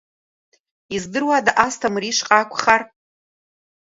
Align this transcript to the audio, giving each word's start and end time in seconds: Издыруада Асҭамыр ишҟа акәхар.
Издыруада 0.95 1.51
Асҭамыр 1.65 2.03
ишҟа 2.09 2.35
акәхар. 2.41 2.81